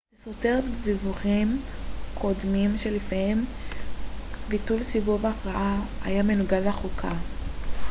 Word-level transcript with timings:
זה 0.11 0.23
סותר 0.23 0.59
דיווחים 0.83 1.61
קודמים 2.13 2.77
שלפיהם 2.77 3.45
ביטול 4.49 4.83
סיבוב 4.83 5.25
ההכרעה 5.25 5.81
היה 6.03 6.23
מנוגד 6.23 6.61
לחוקה 6.65 7.11